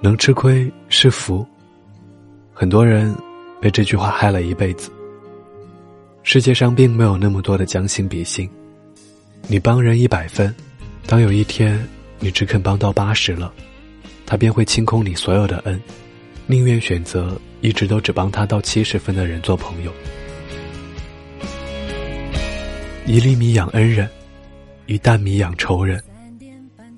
[0.00, 1.46] 能吃亏是福。
[2.52, 3.14] 很多人
[3.60, 4.90] 被这句话害了一辈子。
[6.22, 8.48] 世界上并没有那么多的将心比心，
[9.46, 10.54] 你帮人一百分，
[11.06, 13.52] 当有一天你只肯帮到八十了，
[14.26, 15.80] 他便会清空你所有的恩，
[16.46, 19.92] 宁愿选择一直都只帮他到七十分的人做朋友。
[23.06, 24.06] 一粒米养恩人，
[24.86, 26.02] 一担米养仇人。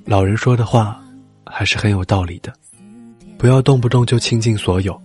[0.05, 1.01] 老人说的话
[1.46, 2.52] 还是很有道理的，
[3.40, 5.00] 不要动不动就倾尽所有，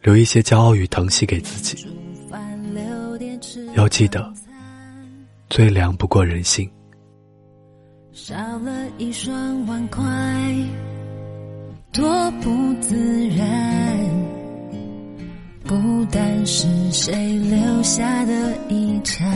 [0.00, 1.86] 留一些骄傲与疼惜给自己。
[3.74, 4.32] 要记得，
[5.50, 6.66] 最凉不过人心。
[8.10, 10.02] 少了一双碗筷，
[11.92, 14.00] 多不自然。
[15.64, 19.30] 不单是谁留下的遗产。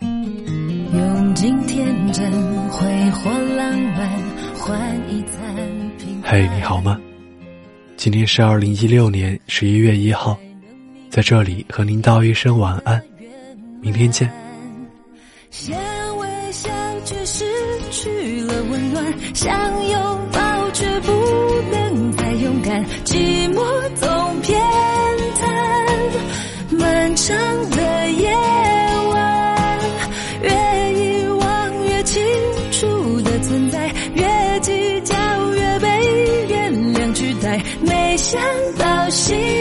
[0.00, 2.30] 用尽天真
[2.70, 4.33] 挥霍浪漫
[6.22, 6.98] 嘿，你好吗？
[7.98, 10.38] 今天是二零一六年十一月一号，
[11.10, 13.02] 在这里和您道一声晚安，
[13.82, 14.30] 明天见。
[17.26, 17.44] 失
[17.90, 21.12] 去了温暖，想拥抱却不
[21.72, 22.84] 能再勇敢，
[37.80, 38.40] 没想
[38.78, 39.53] 到心。